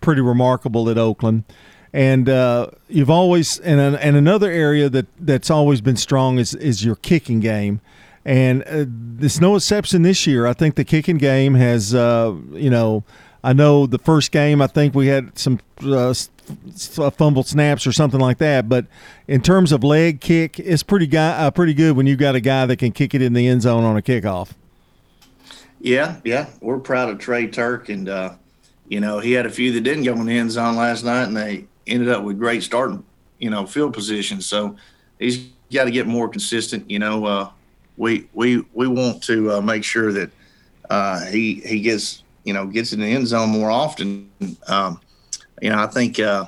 pretty 0.00 0.20
remarkable 0.20 0.90
at 0.90 0.98
Oakland 0.98 1.44
and 1.92 2.28
uh, 2.28 2.68
you've 2.88 3.10
always 3.10 3.58
and 3.60 3.80
and 3.80 4.16
another 4.16 4.50
area 4.50 4.88
that 4.88 5.06
that's 5.20 5.50
always 5.50 5.80
been 5.80 5.96
strong 5.96 6.38
is 6.38 6.54
is 6.54 6.84
your 6.84 6.96
kicking 6.96 7.40
game. 7.40 7.80
And 8.24 8.62
uh, 8.62 8.86
it's 9.20 9.40
no 9.40 9.56
exception 9.56 10.02
this 10.02 10.26
year. 10.26 10.46
I 10.46 10.52
think 10.52 10.76
the 10.76 10.84
kicking 10.84 11.18
game 11.18 11.54
has, 11.54 11.92
uh, 11.92 12.32
you 12.52 12.70
know, 12.70 13.02
I 13.42 13.52
know 13.52 13.86
the 13.86 13.98
first 13.98 14.30
game, 14.30 14.62
I 14.62 14.68
think 14.68 14.94
we 14.94 15.08
had 15.08 15.36
some 15.36 15.58
uh, 15.84 16.14
fumbled 17.10 17.48
snaps 17.48 17.84
or 17.86 17.92
something 17.92 18.20
like 18.20 18.38
that. 18.38 18.68
But 18.68 18.86
in 19.26 19.40
terms 19.42 19.72
of 19.72 19.82
leg 19.82 20.20
kick, 20.20 20.60
it's 20.60 20.84
pretty 20.84 21.08
guy, 21.08 21.30
uh, 21.30 21.50
pretty 21.50 21.74
good 21.74 21.96
when 21.96 22.06
you've 22.06 22.20
got 22.20 22.36
a 22.36 22.40
guy 22.40 22.64
that 22.66 22.76
can 22.76 22.92
kick 22.92 23.14
it 23.14 23.22
in 23.22 23.32
the 23.32 23.48
end 23.48 23.62
zone 23.62 23.82
on 23.82 23.96
a 23.96 24.02
kickoff. 24.02 24.50
Yeah, 25.80 26.20
yeah, 26.22 26.46
we're 26.60 26.78
proud 26.78 27.10
of 27.10 27.18
Trey 27.18 27.48
Turk, 27.48 27.88
and 27.88 28.08
uh, 28.08 28.34
you 28.88 29.00
know 29.00 29.18
he 29.18 29.32
had 29.32 29.46
a 29.46 29.50
few 29.50 29.72
that 29.72 29.80
didn't 29.80 30.04
go 30.04 30.12
in 30.12 30.26
the 30.26 30.38
end 30.38 30.52
zone 30.52 30.76
last 30.76 31.04
night, 31.04 31.24
and 31.24 31.36
they 31.36 31.64
ended 31.86 32.08
up 32.08 32.24
with 32.24 32.38
great 32.38 32.62
starting, 32.62 33.04
you 33.38 33.50
know, 33.50 33.66
field 33.66 33.92
positions. 33.92 34.46
So 34.46 34.76
he's 35.18 35.48
got 35.72 35.84
to 35.84 35.90
get 35.90 36.06
more 36.06 36.28
consistent. 36.28 36.90
You 36.90 36.98
know, 36.98 37.24
uh, 37.24 37.50
we 37.96 38.28
we 38.32 38.64
we 38.72 38.86
want 38.86 39.22
to 39.24 39.52
uh, 39.52 39.60
make 39.60 39.84
sure 39.84 40.12
that 40.12 40.30
uh, 40.90 41.24
he 41.26 41.54
he 41.54 41.80
gets 41.80 42.22
you 42.44 42.52
know 42.52 42.66
gets 42.66 42.92
in 42.92 43.00
the 43.00 43.06
end 43.06 43.26
zone 43.26 43.50
more 43.50 43.70
often. 43.70 44.30
Um, 44.66 45.00
you 45.60 45.70
know, 45.70 45.78
I 45.78 45.86
think 45.86 46.18
uh, 46.18 46.46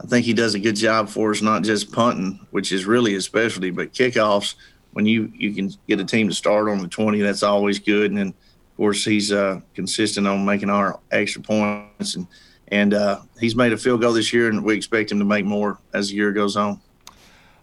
I 0.00 0.06
think 0.06 0.26
he 0.26 0.34
does 0.34 0.54
a 0.54 0.58
good 0.58 0.76
job 0.76 1.08
for 1.08 1.30
us, 1.30 1.42
not 1.42 1.62
just 1.62 1.92
punting, 1.92 2.46
which 2.50 2.72
is 2.72 2.84
really 2.84 3.12
his 3.12 3.24
specialty, 3.24 3.70
but 3.70 3.92
kickoffs. 3.92 4.54
When 4.92 5.06
you 5.06 5.32
you 5.34 5.54
can 5.54 5.72
get 5.88 6.00
a 6.00 6.04
team 6.04 6.28
to 6.28 6.34
start 6.34 6.68
on 6.68 6.78
the 6.78 6.88
twenty, 6.88 7.20
that's 7.20 7.42
always 7.42 7.78
good. 7.78 8.10
And 8.10 8.18
then 8.18 8.28
of 8.28 8.76
course 8.76 9.04
he's 9.04 9.32
uh, 9.32 9.60
consistent 9.74 10.26
on 10.26 10.44
making 10.44 10.70
our 10.70 11.00
extra 11.10 11.42
points 11.42 12.16
and 12.16 12.26
and 12.68 12.94
uh, 12.94 13.20
he's 13.40 13.54
made 13.56 13.72
a 13.72 13.76
field 13.76 14.00
goal 14.00 14.12
this 14.12 14.32
year, 14.32 14.48
and 14.48 14.64
we 14.64 14.74
expect 14.74 15.10
him 15.10 15.18
to 15.18 15.24
make 15.24 15.44
more 15.44 15.78
as 15.92 16.08
the 16.08 16.16
year 16.16 16.32
goes 16.32 16.56
on. 16.56 16.80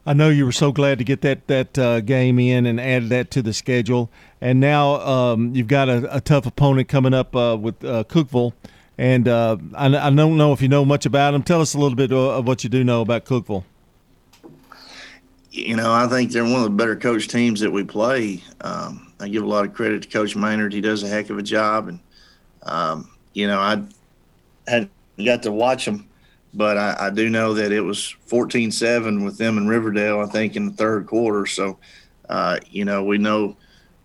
I 0.05 0.13
know 0.13 0.29
you 0.29 0.45
were 0.45 0.51
so 0.51 0.71
glad 0.71 0.97
to 0.97 1.03
get 1.05 1.21
that 1.21 1.47
that 1.47 1.77
uh, 1.77 2.01
game 2.01 2.37
in 2.37 2.65
and 2.65 2.79
add 2.79 3.09
that 3.09 3.31
to 3.31 3.41
the 3.41 3.53
schedule, 3.53 4.09
and 4.41 4.59
now 4.59 4.95
um, 4.95 5.55
you've 5.55 5.67
got 5.67 5.87
a, 5.87 6.17
a, 6.17 6.19
tough 6.19 6.45
opponent 6.45 6.89
coming 6.89 7.13
up 7.13 7.33
uh, 7.35 7.57
with 7.59 7.83
uh, 7.85 8.03
Cookeville, 8.03 8.51
and 8.97 9.29
uh, 9.29 9.55
I, 9.73 9.85
I, 9.85 10.09
don't 10.09 10.35
know 10.35 10.51
if 10.51 10.61
you 10.61 10.67
know 10.67 10.83
much 10.83 11.05
about 11.05 11.31
them. 11.31 11.41
Tell 11.41 11.61
us 11.61 11.73
a 11.73 11.79
little 11.79 11.95
bit 11.95 12.11
of 12.11 12.45
what 12.45 12.65
you 12.65 12.69
do 12.69 12.83
know 12.83 13.01
about 13.01 13.23
Cookeville. 13.23 13.63
You 15.51 15.77
know, 15.77 15.93
I 15.93 16.07
think 16.07 16.31
they're 16.31 16.43
one 16.43 16.55
of 16.55 16.63
the 16.63 16.69
better 16.71 16.97
coach 16.97 17.29
teams 17.29 17.61
that 17.61 17.71
we 17.71 17.83
play. 17.83 18.43
Um, 18.59 19.13
I 19.21 19.29
give 19.29 19.43
a 19.43 19.47
lot 19.47 19.65
of 19.65 19.73
credit 19.73 20.01
to 20.01 20.09
Coach 20.09 20.35
Maynard; 20.35 20.73
he 20.73 20.81
does 20.81 21.03
a 21.03 21.07
heck 21.07 21.29
of 21.29 21.37
a 21.37 21.43
job, 21.43 21.87
and 21.87 21.99
um, 22.63 23.09
you 23.33 23.47
know, 23.47 23.59
I 23.59 23.83
had 24.67 24.89
got 25.17 25.43
to 25.43 25.51
watch 25.51 25.85
them 25.85 26.09
but 26.53 26.77
I, 26.77 27.07
I, 27.07 27.09
do 27.09 27.29
know 27.29 27.53
that 27.55 27.71
it 27.71 27.81
was 27.81 28.15
14-7 28.27 29.23
with 29.25 29.37
them 29.37 29.57
in 29.57 29.67
Riverdale, 29.67 30.19
I 30.19 30.27
think, 30.27 30.55
in 30.55 30.67
the 30.67 30.73
third 30.73 31.07
quarter. 31.07 31.45
So, 31.45 31.79
uh, 32.29 32.59
you 32.69 32.85
know, 32.85 33.03
we 33.03 33.17
know 33.17 33.57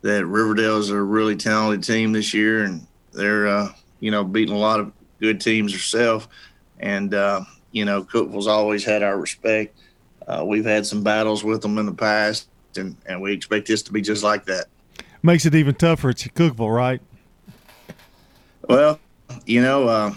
that 0.03 0.27
Riverdale 0.27 0.79
is 0.79 0.91
a 0.91 1.01
really 1.01 1.37
talented 1.37 1.85
team 1.85 2.13
this 2.13 2.33
year, 2.33 2.65
and 2.65 2.87
they're, 3.13 3.49
uh, 3.49 3.73
you 4.01 4.11
know, 4.11 4.25
beating 4.25 4.55
a 4.55 4.59
lot 4.59 4.81
of 4.81 4.93
good 5.21 5.41
teams 5.41 5.73
herself. 5.73 6.29
And, 6.81 7.13
uh, 7.13 7.43
you 7.73 7.85
know, 7.85 8.03
Cookeville's 8.03 8.47
always 8.47 8.85
had 8.85 9.03
our 9.03 9.19
respect. 9.19 9.79
Uh, 10.27 10.45
we've 10.47 10.65
had 10.65 10.87
some 10.87 11.03
battles 11.03 11.45
with 11.45 11.61
them 11.61 11.77
in 11.79 11.87
the 11.87 11.93
past, 11.93 12.49
and, 12.77 12.97
and 13.07 13.21
we 13.21 13.33
expect 13.33 13.69
this 13.69 13.83
to 13.83 13.93
be 13.93 14.01
just 14.01 14.23
like 14.23 14.47
that. 14.47 14.67
Makes 15.23 15.47
it 15.47 15.55
even 15.55 15.75
tougher 15.75 16.11
at 16.11 16.17
Cookeville, 16.17 16.75
right? 16.75 17.01
Well, 18.69 19.01
you 19.47 19.61
know, 19.61 19.89
uh, 19.89 20.15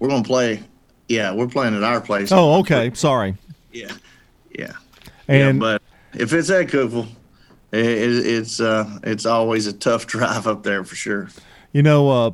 we're 0.00 0.08
going 0.08 0.24
to 0.24 0.28
play 0.28 0.64
yeah, 1.10 1.32
we're 1.32 1.48
playing 1.48 1.76
at 1.76 1.82
our 1.82 2.00
place. 2.00 2.30
Oh, 2.30 2.60
okay. 2.60 2.92
Sorry. 2.94 3.34
Yeah, 3.72 3.90
yeah. 4.56 4.72
And 5.26 5.56
yeah, 5.56 5.60
but 5.60 5.82
if 6.14 6.32
it's 6.32 6.48
at 6.50 6.68
Cookeville, 6.68 7.08
it, 7.72 7.84
it, 7.84 8.26
it's 8.26 8.60
uh, 8.60 8.98
it's 9.02 9.26
always 9.26 9.66
a 9.66 9.72
tough 9.72 10.06
drive 10.06 10.46
up 10.46 10.62
there 10.62 10.84
for 10.84 10.94
sure. 10.94 11.28
You 11.72 11.82
know, 11.82 12.08
uh, 12.10 12.30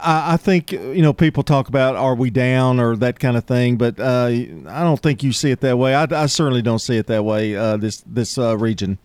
I, 0.00 0.34
I, 0.34 0.36
think 0.36 0.70
you 0.70 1.02
know 1.02 1.12
people 1.12 1.42
talk 1.42 1.68
about 1.68 1.96
are 1.96 2.14
we 2.14 2.30
down 2.30 2.78
or 2.78 2.94
that 2.96 3.18
kind 3.18 3.36
of 3.36 3.44
thing, 3.44 3.78
but 3.78 3.98
uh, 3.98 4.26
I 4.26 4.84
don't 4.84 5.00
think 5.00 5.24
you 5.24 5.32
see 5.32 5.50
it 5.50 5.60
that 5.60 5.76
way. 5.76 5.92
I, 5.96 6.06
I 6.10 6.26
certainly 6.26 6.62
don't 6.62 6.78
see 6.78 6.98
it 6.98 7.08
that 7.08 7.24
way. 7.24 7.56
Uh, 7.56 7.78
this 7.78 8.04
this 8.06 8.38
uh, 8.38 8.56
region. 8.56 8.98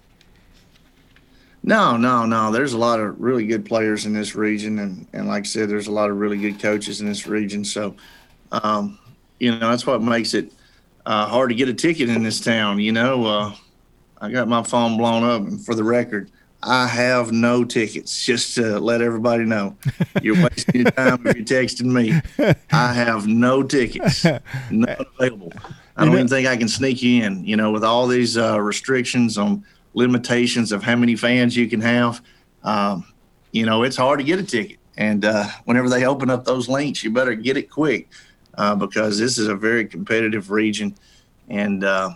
No, 1.67 1.97
no, 1.97 2.25
no. 2.25 2.49
There's 2.49 2.71
a 2.71 2.77
lot 2.77 3.01
of 3.01 3.19
really 3.19 3.45
good 3.45 3.65
players 3.65 4.05
in 4.05 4.13
this 4.13 4.35
region, 4.35 4.79
and, 4.79 5.05
and 5.11 5.27
like 5.27 5.41
I 5.41 5.45
said, 5.45 5.67
there's 5.67 5.87
a 5.87 5.91
lot 5.91 6.09
of 6.09 6.17
really 6.17 6.37
good 6.37 6.61
coaches 6.61 7.01
in 7.01 7.07
this 7.07 7.27
region. 7.27 7.65
So 7.65 7.93
um, 8.53 8.97
you 9.39 9.51
know, 9.51 9.69
that's 9.69 9.85
what 9.85 10.01
makes 10.01 10.33
it 10.33 10.53
uh, 11.05 11.27
hard 11.27 11.49
to 11.49 11.55
get 11.55 11.67
a 11.67 11.73
ticket 11.73 12.07
in 12.07 12.23
this 12.23 12.39
town. 12.39 12.79
You 12.79 12.93
know, 12.93 13.25
uh, 13.25 13.55
I 14.21 14.31
got 14.31 14.47
my 14.47 14.63
phone 14.63 14.95
blown 14.97 15.25
up, 15.25 15.41
and 15.41 15.63
for 15.63 15.75
the 15.75 15.83
record, 15.83 16.31
I 16.63 16.87
have 16.87 17.33
no 17.33 17.65
tickets. 17.65 18.25
Just 18.25 18.55
to 18.55 18.79
let 18.79 19.01
everybody 19.01 19.43
know, 19.43 19.75
you're 20.21 20.41
wasting 20.49 20.83
your 20.83 20.91
time 20.91 21.25
if 21.27 21.35
you're 21.35 21.45
texting 21.45 21.91
me. 21.91 22.21
I 22.71 22.93
have 22.93 23.27
no 23.27 23.61
tickets, 23.61 24.23
none 24.71 25.05
available. 25.19 25.51
I 25.97 26.05
don't 26.05 26.13
even 26.13 26.27
think 26.27 26.47
I 26.47 26.55
can 26.55 26.69
sneak 26.69 27.01
you 27.03 27.23
in. 27.23 27.43
You 27.43 27.57
know, 27.57 27.71
with 27.71 27.83
all 27.83 28.07
these 28.07 28.37
uh, 28.37 28.59
restrictions 28.61 29.37
on 29.37 29.65
limitations 29.97 30.71
of 30.71 30.83
how 30.83 30.95
many 30.95 31.15
fans 31.15 31.57
you 31.57 31.67
can 31.67 31.81
have, 31.81 32.21
um, 32.63 33.03
you 33.51 33.65
know, 33.65 33.81
it's 33.81 33.97
hard 33.97 34.19
to 34.19 34.23
get 34.23 34.37
a 34.39 34.43
ticket. 34.43 34.77
And 34.95 35.25
uh, 35.25 35.47
whenever 35.65 35.89
they 35.89 36.05
open 36.05 36.29
up 36.29 36.45
those 36.45 36.69
links, 36.69 37.03
you 37.03 37.11
better 37.11 37.33
get 37.33 37.57
it 37.57 37.69
quick 37.69 38.07
uh, 38.57 38.75
because 38.75 39.17
this 39.17 39.37
is 39.37 39.47
a 39.47 39.55
very 39.55 39.85
competitive 39.85 40.51
region, 40.51 40.95
and 41.49 41.83
uh, 41.83 42.09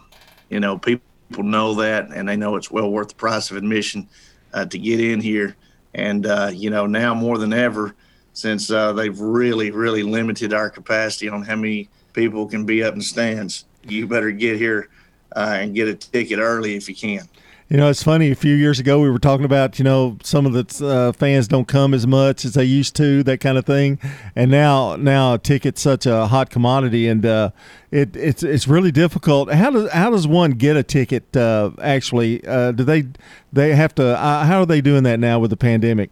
you 0.49 0.59
know 0.59 0.77
people 0.77 1.03
know 1.37 1.75
that, 1.75 2.09
and 2.09 2.27
they 2.27 2.35
know 2.35 2.55
it's 2.55 2.71
well 2.71 2.91
worth 2.91 3.09
the 3.09 3.15
price 3.15 3.51
of 3.51 3.57
admission 3.57 4.07
uh, 4.53 4.65
to 4.65 4.79
get 4.79 4.99
in 4.99 5.21
here. 5.21 5.55
And 5.93 6.25
uh, 6.25 6.51
you 6.53 6.69
know 6.69 6.87
now 6.87 7.13
more 7.13 7.37
than 7.37 7.53
ever, 7.53 7.95
since 8.33 8.71
uh, 8.71 8.93
they've 8.93 9.19
really 9.19 9.69
really 9.69 10.03
limited 10.03 10.53
our 10.53 10.69
capacity 10.69 11.29
on 11.29 11.43
how 11.43 11.55
many 11.55 11.89
people 12.13 12.47
can 12.47 12.65
be 12.65 12.83
up 12.83 12.95
in 12.95 13.01
stands, 13.01 13.65
you 13.83 14.07
better 14.07 14.31
get 14.31 14.57
here 14.57 14.89
and 15.33 15.75
get 15.75 15.87
a 15.87 15.93
ticket 15.95 16.39
early 16.39 16.75
if 16.75 16.89
you 16.89 16.95
can. 16.95 17.27
You 17.71 17.77
know, 17.77 17.89
it's 17.89 18.03
funny. 18.03 18.31
A 18.31 18.35
few 18.35 18.53
years 18.53 18.81
ago, 18.81 18.99
we 18.99 19.09
were 19.09 19.17
talking 19.17 19.45
about 19.45 19.79
you 19.79 19.85
know 19.85 20.17
some 20.23 20.45
of 20.45 20.51
the 20.51 20.85
uh, 20.85 21.13
fans 21.13 21.47
don't 21.47 21.69
come 21.69 21.93
as 21.93 22.05
much 22.05 22.43
as 22.43 22.53
they 22.53 22.65
used 22.65 22.97
to, 22.97 23.23
that 23.23 23.37
kind 23.37 23.57
of 23.57 23.65
thing. 23.65 23.97
And 24.35 24.51
now, 24.51 24.97
now 24.97 25.37
ticket's 25.37 25.81
such 25.81 26.05
a 26.05 26.27
hot 26.27 26.49
commodity, 26.49 27.07
and 27.07 27.25
uh, 27.25 27.51
it, 27.89 28.13
it's 28.17 28.43
it's 28.43 28.67
really 28.67 28.91
difficult. 28.91 29.53
How 29.53 29.69
does 29.69 29.89
how 29.89 30.09
does 30.09 30.27
one 30.27 30.51
get 30.51 30.75
a 30.75 30.83
ticket? 30.83 31.33
Uh, 31.33 31.71
actually, 31.81 32.45
uh, 32.45 32.73
do 32.73 32.83
they 32.83 33.05
they 33.53 33.73
have 33.73 33.95
to? 33.95 34.19
Uh, 34.19 34.43
how 34.43 34.59
are 34.59 34.65
they 34.65 34.81
doing 34.81 35.03
that 35.03 35.21
now 35.21 35.39
with 35.39 35.49
the 35.49 35.55
pandemic? 35.55 36.09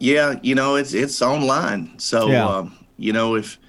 Yeah, 0.00 0.40
you 0.42 0.56
know, 0.56 0.74
it's 0.74 0.92
it's 0.92 1.22
online. 1.22 1.96
So 2.00 2.26
yeah. 2.26 2.48
um, 2.48 2.84
you 2.96 3.12
know 3.12 3.36
if 3.36 3.60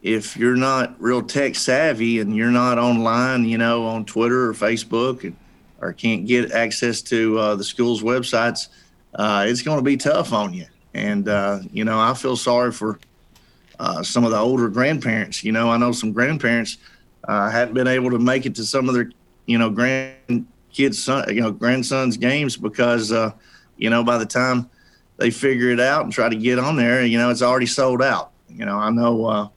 if 0.00 0.34
you're 0.34 0.56
not 0.56 0.98
real 0.98 1.20
tech 1.20 1.56
savvy 1.56 2.20
and 2.20 2.34
you're 2.34 2.50
not 2.50 2.78
online, 2.78 3.44
you 3.44 3.58
know, 3.58 3.84
on 3.84 4.06
Twitter 4.06 4.46
or 4.46 4.54
Facebook 4.54 5.22
and 5.22 5.36
or 5.80 5.92
can't 5.92 6.26
get 6.26 6.52
access 6.52 7.02
to 7.02 7.38
uh, 7.38 7.54
the 7.56 7.64
school's 7.64 8.02
websites, 8.02 8.68
uh, 9.14 9.44
it's 9.46 9.62
going 9.62 9.78
to 9.78 9.84
be 9.84 9.96
tough 9.96 10.32
on 10.32 10.52
you. 10.52 10.66
And, 10.94 11.28
uh, 11.28 11.60
you 11.72 11.84
know, 11.84 11.98
I 11.98 12.14
feel 12.14 12.36
sorry 12.36 12.72
for 12.72 12.98
uh, 13.78 14.02
some 14.02 14.24
of 14.24 14.30
the 14.30 14.38
older 14.38 14.68
grandparents. 14.68 15.44
You 15.44 15.52
know, 15.52 15.70
I 15.70 15.76
know 15.76 15.92
some 15.92 16.12
grandparents 16.12 16.78
uh, 17.28 17.50
haven't 17.50 17.74
been 17.74 17.88
able 17.88 18.10
to 18.10 18.18
make 18.18 18.46
it 18.46 18.54
to 18.56 18.64
some 18.64 18.88
of 18.88 18.94
their, 18.94 19.10
you 19.44 19.58
know, 19.58 19.70
grandkids' 19.70 20.94
son, 20.94 21.34
you 21.34 21.42
know, 21.42 21.50
grandsons' 21.50 22.16
games 22.16 22.56
because, 22.56 23.12
uh, 23.12 23.32
you 23.76 23.90
know, 23.90 24.02
by 24.02 24.16
the 24.16 24.26
time 24.26 24.70
they 25.18 25.30
figure 25.30 25.70
it 25.70 25.80
out 25.80 26.04
and 26.04 26.12
try 26.12 26.28
to 26.28 26.36
get 26.36 26.58
on 26.58 26.76
there, 26.76 27.04
you 27.04 27.18
know, 27.18 27.30
it's 27.30 27.42
already 27.42 27.66
sold 27.66 28.02
out. 28.02 28.32
You 28.48 28.64
know, 28.64 28.78
I 28.78 28.90
know 28.90 29.50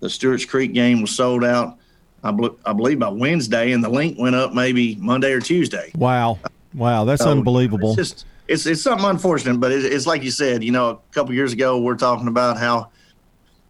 the 0.00 0.10
Stewart's 0.10 0.44
Creek 0.44 0.72
game 0.72 1.00
was 1.00 1.12
sold 1.12 1.44
out 1.44 1.78
I, 2.22 2.30
bl- 2.30 2.56
I 2.64 2.72
believe 2.72 2.98
by 2.98 3.08
Wednesday, 3.08 3.72
and 3.72 3.82
the 3.82 3.88
link 3.88 4.18
went 4.18 4.36
up 4.36 4.52
maybe 4.52 4.96
Monday 4.96 5.32
or 5.32 5.40
Tuesday. 5.40 5.90
Wow, 5.96 6.38
wow, 6.74 7.04
that's 7.04 7.22
so 7.22 7.30
unbelievable. 7.30 7.90
It's 7.90 7.96
just 7.96 8.26
it's 8.48 8.66
it's 8.66 8.82
something 8.82 9.08
unfortunate, 9.08 9.58
but 9.58 9.72
it, 9.72 9.84
it's 9.84 10.06
like 10.06 10.22
you 10.22 10.30
said. 10.30 10.62
You 10.62 10.72
know, 10.72 10.90
a 10.90 10.98
couple 11.12 11.34
years 11.34 11.52
ago, 11.52 11.80
we're 11.80 11.96
talking 11.96 12.28
about 12.28 12.58
how 12.58 12.90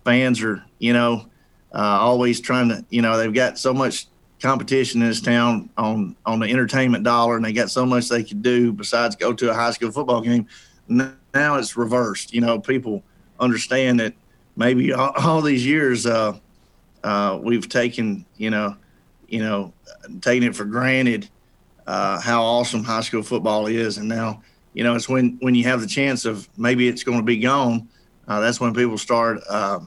fans 0.05 0.43
are, 0.43 0.63
you 0.79 0.93
know, 0.93 1.27
uh, 1.73 1.79
always 1.79 2.41
trying 2.41 2.69
to, 2.69 2.85
you 2.91 3.01
know, 3.01 3.17
they've 3.17 3.33
got 3.33 3.59
so 3.59 3.73
much 3.73 4.07
competition 4.41 5.01
in 5.01 5.09
this 5.09 5.21
town 5.21 5.71
on 5.79 6.17
on 6.27 6.41
the 6.41 6.47
entertainment 6.47 7.05
dollar, 7.05 7.37
and 7.37 7.45
they 7.45 7.53
got 7.53 7.71
so 7.71 7.87
much 7.87 8.09
they 8.09 8.25
could 8.25 8.43
do 8.43 8.73
besides 8.73 9.17
go 9.17 9.33
to 9.33 9.51
a 9.51 9.55
high 9.55 9.71
school 9.71 9.91
football 9.91 10.21
game. 10.21 10.47
Now 10.89 11.15
it's 11.33 11.77
reversed. 11.77 12.35
You 12.35 12.43
know, 12.43 12.61
people 12.61 13.03
understand 13.41 14.01
that 14.01 14.15
maybe 14.57 14.93
all, 14.93 15.13
all 15.17 15.41
these 15.41 15.65
years. 15.65 16.05
Uh, 16.05 16.39
uh, 17.05 17.39
we've 17.43 17.69
taken, 17.69 18.25
you 18.37 18.51
know, 18.51 18.77
you 19.29 19.41
know, 19.41 19.73
taken 20.21 20.49
it 20.49 20.55
for 20.55 20.65
granted 20.65 21.29
uh, 21.87 22.21
how 22.21 22.43
awesome 22.43 22.85
high 22.85 23.01
school 23.01 23.23
football 23.23 23.67
is, 23.67 23.99
and 23.99 24.09
now, 24.09 24.43
you 24.75 24.85
know, 24.85 24.95
it's 24.95 25.09
when 25.09 25.37
when 25.41 25.55
you 25.55 25.65
have 25.65 25.81
the 25.81 25.87
chance 25.87 26.25
of 26.25 26.49
maybe 26.57 26.89
it's 26.89 27.03
going 27.03 27.19
to 27.19 27.25
be 27.25 27.39
gone. 27.39 27.89
Uh, 28.29 28.41
that's 28.41 28.61
when 28.61 28.73
people 28.73 28.97
start, 28.97 29.41
uh, 29.49 29.81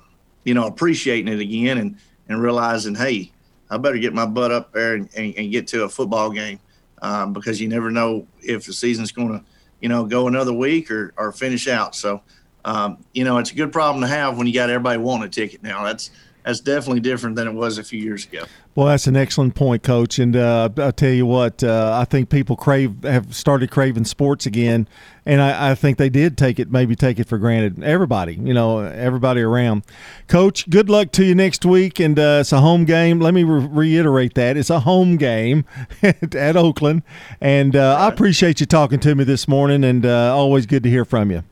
you 0.43 0.53
know, 0.53 0.67
appreciating 0.67 1.31
it 1.31 1.39
again 1.39 1.77
and 1.77 1.97
and 2.27 2.41
realizing, 2.41 2.95
hey, 2.95 3.31
I 3.69 3.77
better 3.77 3.97
get 3.97 4.13
my 4.13 4.25
butt 4.25 4.51
up 4.51 4.73
there 4.73 4.95
and, 4.95 5.09
and, 5.15 5.33
and 5.37 5.51
get 5.51 5.67
to 5.67 5.83
a 5.83 5.89
football 5.89 6.31
game 6.31 6.59
um, 7.01 7.33
because 7.33 7.61
you 7.61 7.67
never 7.67 7.91
know 7.91 8.27
if 8.41 8.65
the 8.65 8.73
season's 8.73 9.11
going 9.11 9.29
to, 9.29 9.43
you 9.79 9.89
know, 9.89 10.05
go 10.05 10.27
another 10.27 10.53
week 10.53 10.91
or 10.91 11.13
or 11.17 11.31
finish 11.31 11.67
out. 11.67 11.95
So. 11.95 12.21
Um, 12.67 13.05
you 13.13 13.23
know, 13.23 13.37
it's 13.37 13.51
a 13.51 13.53
good 13.53 13.71
problem 13.71 14.01
to 14.01 14.07
have 14.07 14.39
when 14.39 14.47
you 14.47 14.53
got 14.53 14.71
everybody 14.71 14.97
wanting 14.97 15.27
a 15.27 15.29
ticket 15.29 15.61
now. 15.61 15.83
That's 15.83 16.09
that's 16.45 16.59
definitely 16.59 16.99
different 16.99 17.35
than 17.35 17.47
it 17.47 17.53
was 17.53 17.79
a 17.79 17.83
few 17.83 17.99
years 17.99 18.25
ago. 18.25 18.43
Well, 18.75 18.87
that's 18.87 19.07
an 19.07 19.15
excellent 19.15 19.55
point, 19.55 19.81
Coach. 19.81 20.19
And 20.19 20.35
uh, 20.35 20.69
I'll 20.77 20.91
tell 20.91 21.11
you 21.11 21.25
what, 21.25 21.63
uh, 21.63 21.97
I 21.99 22.05
think 22.05 22.29
people 22.29 22.55
crave 22.55 23.03
have 23.03 23.35
started 23.35 23.71
craving 23.71 24.05
sports 24.05 24.45
again, 24.45 24.87
and 25.25 25.41
I, 25.41 25.71
I, 25.71 25.75
think 25.75 25.97
they 25.97 26.09
did 26.09 26.37
take 26.37 26.59
it, 26.59 26.69
maybe 26.69 26.95
take 26.95 27.17
it 27.17 27.27
for 27.27 27.39
granted. 27.39 27.81
Everybody, 27.81 28.35
you 28.35 28.53
know, 28.53 28.79
everybody 28.79 29.41
around. 29.41 29.85
Coach, 30.27 30.69
good 30.69 30.87
luck 30.87 31.11
to 31.13 31.25
you 31.25 31.33
next 31.33 31.65
week, 31.65 31.99
and 31.99 32.19
uh, 32.19 32.39
it's 32.41 32.51
a 32.51 32.61
home 32.61 32.85
game. 32.85 33.19
Let 33.19 33.33
me 33.33 33.43
re- 33.43 33.65
reiterate 33.65 34.35
that 34.35 34.55
it's 34.55 34.69
a 34.69 34.81
home 34.81 35.17
game 35.17 35.65
at 36.03 36.55
Oakland, 36.55 37.01
and 37.41 37.75
uh, 37.75 37.95
I 37.97 38.07
appreciate 38.07 38.59
you 38.59 38.67
talking 38.67 38.99
to 38.99 39.15
me 39.15 39.23
this 39.23 39.47
morning, 39.47 39.83
and 39.83 40.05
uh, 40.05 40.35
always 40.35 40.67
good 40.67 40.83
to 40.83 40.89
hear 40.89 41.05
from 41.05 41.31
you. 41.31 41.43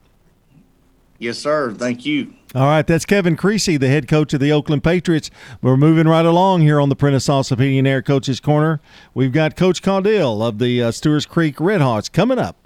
Yes, 1.23 1.37
sir. 1.37 1.71
Thank 1.71 2.05
you. 2.05 2.33
All 2.53 2.65
right, 2.65 2.85
that's 2.85 3.05
Kevin 3.05 3.37
Creasy, 3.37 3.77
the 3.77 3.87
head 3.87 4.09
coach 4.09 4.33
of 4.33 4.41
the 4.41 4.51
Oakland 4.51 4.83
Patriots. 4.83 5.31
We're 5.61 5.77
moving 5.77 6.05
right 6.05 6.25
along 6.25 6.61
here 6.61 6.81
on 6.81 6.89
the 6.89 6.97
Prentice 6.97 7.29
and 7.29 7.87
Air 7.87 8.01
Coaches 8.01 8.41
Corner. 8.41 8.81
We've 9.13 9.31
got 9.31 9.55
Coach 9.55 9.81
Caudill 9.81 10.45
of 10.45 10.59
the 10.59 10.83
uh, 10.83 10.91
Stewart's 10.91 11.25
Creek 11.25 11.55
Redhawks 11.55 12.11
coming 12.11 12.37
up. 12.37 12.57